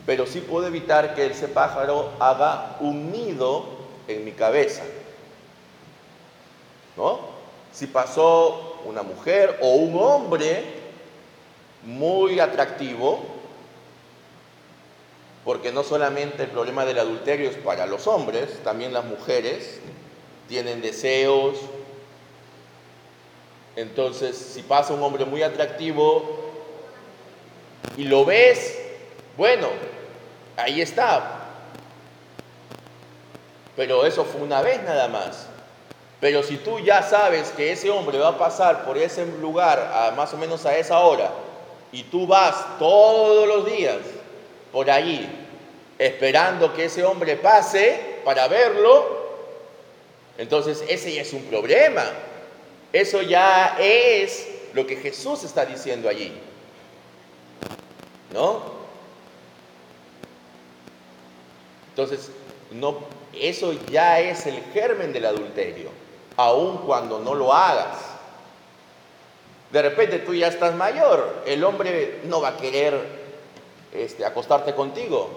pero 0.05 0.25
sí 0.25 0.41
puedo 0.41 0.67
evitar 0.67 1.15
que 1.15 1.27
ese 1.27 1.47
pájaro 1.47 2.11
haga 2.19 2.77
un 2.79 3.11
nido 3.11 3.65
en 4.07 4.25
mi 4.25 4.31
cabeza. 4.31 4.83
¿No? 6.95 7.19
Si 7.71 7.87
pasó 7.87 8.79
una 8.85 9.03
mujer 9.03 9.59
o 9.61 9.75
un 9.75 10.01
hombre 10.01 10.63
muy 11.83 12.39
atractivo, 12.39 13.19
porque 15.45 15.71
no 15.71 15.83
solamente 15.83 16.43
el 16.43 16.49
problema 16.49 16.83
del 16.85 16.99
adulterio 16.99 17.49
es 17.49 17.55
para 17.55 17.85
los 17.85 18.07
hombres, 18.07 18.61
también 18.63 18.91
las 18.91 19.05
mujeres 19.05 19.79
tienen 20.47 20.81
deseos. 20.81 21.57
Entonces, 23.75 24.35
si 24.35 24.63
pasa 24.63 24.93
un 24.93 25.03
hombre 25.03 25.25
muy 25.25 25.43
atractivo 25.43 26.23
y 27.95 28.05
lo 28.05 28.25
ves, 28.25 28.77
bueno, 29.37 29.67
ahí 30.55 30.81
está. 30.81 31.43
Pero 33.75 34.05
eso 34.05 34.25
fue 34.25 34.41
una 34.41 34.61
vez 34.61 34.81
nada 34.83 35.07
más. 35.07 35.47
Pero 36.19 36.41
si 36.41 36.57
tú 36.57 36.79
ya 36.79 37.03
sabes 37.03 37.51
que 37.51 37.71
ese 37.71 37.91
hombre 37.91 38.17
va 38.17 38.29
a 38.29 38.37
pasar 38.37 38.85
por 38.85 38.97
ese 38.97 39.25
lugar 39.25 39.91
a 39.93 40.11
más 40.11 40.33
o 40.33 40.37
menos 40.37 40.65
a 40.65 40.75
esa 40.75 40.99
hora 40.99 41.31
y 41.91 42.03
tú 42.03 42.25
vas 42.25 42.79
todos 42.79 43.47
los 43.47 43.65
días 43.67 43.97
por 44.71 44.89
allí 44.89 45.29
esperando 45.97 46.73
que 46.73 46.85
ese 46.85 47.03
hombre 47.03 47.35
pase 47.35 48.19
para 48.23 48.47
verlo, 48.47 49.16
entonces 50.37 50.83
ese 50.87 51.13
ya 51.13 51.21
es 51.21 51.33
un 51.33 51.43
problema. 51.43 52.03
Eso 52.93 53.21
ya 53.21 53.77
es 53.79 54.47
lo 54.73 54.85
que 54.85 54.95
Jesús 54.95 55.43
está 55.43 55.65
diciendo 55.65 56.07
allí. 56.07 56.31
¿No? 58.33 58.77
Entonces, 61.89 62.29
no, 62.71 62.99
eso 63.33 63.73
ya 63.89 64.19
es 64.19 64.45
el 64.45 64.61
germen 64.73 65.11
del 65.13 65.25
adulterio, 65.25 65.89
aun 66.35 66.77
cuando 66.85 67.19
no 67.19 67.33
lo 67.33 67.51
hagas. 67.51 67.97
De 69.71 69.81
repente 69.81 70.19
tú 70.19 70.33
ya 70.35 70.47
estás 70.47 70.75
mayor, 70.75 71.43
el 71.45 71.63
hombre 71.63 72.19
no 72.25 72.39
va 72.39 72.49
a 72.49 72.57
querer 72.57 73.01
este, 73.91 74.23
acostarte 74.23 74.75
contigo, 74.75 75.29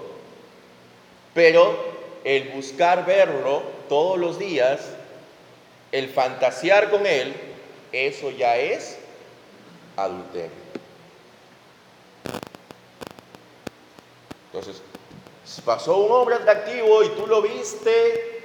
pero 1.32 1.74
el 2.24 2.50
buscar 2.50 3.06
verlo 3.06 3.79
todos 3.90 4.20
los 4.20 4.38
días, 4.38 4.81
el 5.90 6.09
fantasear 6.11 6.90
con 6.90 7.05
él, 7.07 7.35
eso 7.90 8.31
ya 8.31 8.57
es 8.57 8.96
adulterio. 9.96 10.53
Entonces, 14.46 14.81
pasó 15.64 15.96
un 15.98 16.12
hombre 16.12 16.37
atractivo 16.37 17.03
y 17.03 17.09
tú 17.09 17.26
lo 17.26 17.42
viste 17.42 18.44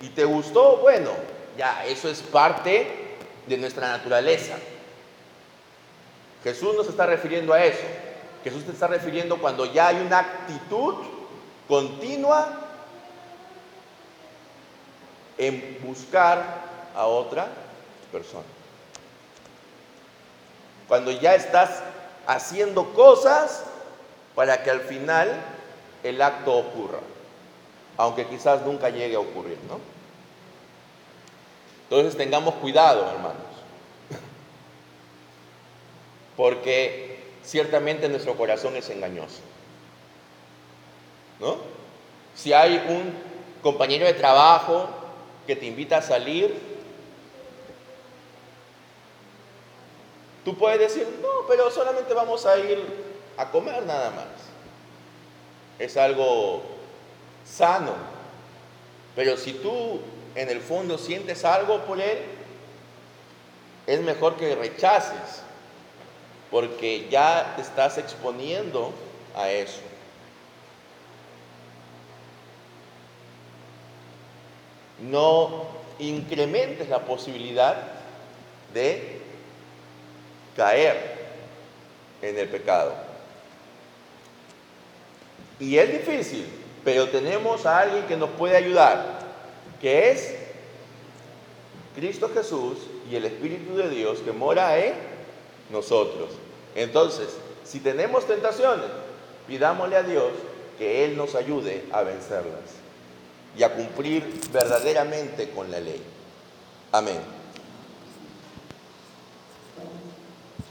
y 0.00 0.08
te 0.08 0.24
gustó, 0.24 0.78
bueno, 0.78 1.10
ya, 1.58 1.84
eso 1.84 2.08
es 2.08 2.22
parte 2.22 2.86
de 3.46 3.58
nuestra 3.58 3.88
naturaleza. 3.88 4.56
Jesús 6.42 6.74
no 6.74 6.84
se 6.84 6.90
está 6.90 7.04
refiriendo 7.04 7.52
a 7.52 7.62
eso. 7.62 7.84
Jesús 8.42 8.64
te 8.64 8.72
está 8.72 8.86
refiriendo 8.86 9.36
cuando 9.36 9.66
ya 9.66 9.88
hay 9.88 9.96
una 9.96 10.20
actitud 10.20 10.94
continua 11.68 12.69
en 15.40 15.78
buscar 15.82 16.44
a 16.94 17.06
otra 17.06 17.48
persona. 18.12 18.44
Cuando 20.86 21.10
ya 21.10 21.34
estás 21.34 21.82
haciendo 22.26 22.92
cosas 22.92 23.64
para 24.34 24.62
que 24.62 24.70
al 24.70 24.80
final 24.80 25.34
el 26.02 26.20
acto 26.20 26.54
ocurra, 26.54 26.98
aunque 27.96 28.26
quizás 28.26 28.60
nunca 28.66 28.90
llegue 28.90 29.16
a 29.16 29.20
ocurrir, 29.20 29.56
¿no? 29.66 29.80
Entonces 31.84 32.18
tengamos 32.18 32.56
cuidado, 32.56 33.08
hermanos, 33.10 33.36
porque 36.36 37.18
ciertamente 37.42 38.10
nuestro 38.10 38.36
corazón 38.36 38.76
es 38.76 38.90
engañoso, 38.90 39.40
¿no? 41.40 41.56
Si 42.34 42.52
hay 42.52 42.76
un 42.90 43.14
compañero 43.62 44.04
de 44.04 44.12
trabajo 44.12 44.99
que 45.46 45.56
te 45.56 45.66
invita 45.66 45.98
a 45.98 46.02
salir, 46.02 46.54
tú 50.44 50.56
puedes 50.56 50.78
decir, 50.78 51.06
no, 51.20 51.46
pero 51.48 51.70
solamente 51.70 52.14
vamos 52.14 52.46
a 52.46 52.58
ir 52.58 52.78
a 53.36 53.50
comer 53.50 53.84
nada 53.84 54.10
más. 54.10 54.26
Es 55.78 55.96
algo 55.96 56.62
sano. 57.44 57.94
Pero 59.16 59.36
si 59.36 59.54
tú 59.54 60.00
en 60.34 60.48
el 60.48 60.60
fondo 60.60 60.98
sientes 60.98 61.44
algo 61.44 61.84
por 61.84 62.00
él, 62.00 62.18
es 63.86 64.00
mejor 64.00 64.36
que 64.36 64.54
rechaces, 64.54 65.42
porque 66.50 67.08
ya 67.10 67.54
te 67.56 67.62
estás 67.62 67.98
exponiendo 67.98 68.92
a 69.34 69.50
eso. 69.50 69.80
No 75.02 75.66
incrementes 75.98 76.88
la 76.88 77.00
posibilidad 77.00 77.76
de 78.74 79.20
caer 80.56 80.96
en 82.22 82.38
el 82.38 82.48
pecado. 82.48 82.94
Y 85.58 85.76
es 85.76 85.92
difícil, 85.92 86.46
pero 86.84 87.08
tenemos 87.08 87.66
a 87.66 87.80
alguien 87.80 88.04
que 88.04 88.16
nos 88.16 88.30
puede 88.30 88.56
ayudar, 88.56 89.20
que 89.80 90.10
es 90.10 90.34
Cristo 91.94 92.30
Jesús 92.32 92.78
y 93.10 93.16
el 93.16 93.26
Espíritu 93.26 93.76
de 93.76 93.90
Dios 93.90 94.20
que 94.20 94.32
mora 94.32 94.78
en 94.78 94.94
nosotros. 95.70 96.30
Entonces, 96.74 97.28
si 97.64 97.80
tenemos 97.80 98.26
tentaciones, 98.26 98.86
pidámosle 99.46 99.96
a 99.96 100.02
Dios 100.02 100.32
que 100.78 101.04
Él 101.04 101.16
nos 101.16 101.34
ayude 101.34 101.84
a 101.92 102.02
vencerlas 102.02 102.79
y 103.56 103.62
a 103.62 103.74
cumplir 103.74 104.40
verdaderamente 104.52 105.50
con 105.50 105.70
la 105.70 105.80
ley. 105.80 106.02
Amén. 106.92 107.39